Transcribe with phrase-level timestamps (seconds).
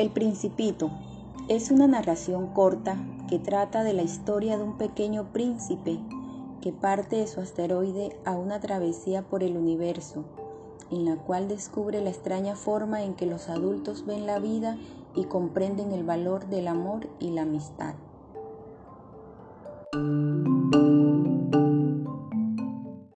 [0.00, 0.90] El Principito
[1.48, 2.96] es una narración corta
[3.28, 5.98] que trata de la historia de un pequeño príncipe
[6.62, 10.24] que parte de su asteroide a una travesía por el universo,
[10.90, 14.78] en la cual descubre la extraña forma en que los adultos ven la vida
[15.14, 17.92] y comprenden el valor del amor y la amistad.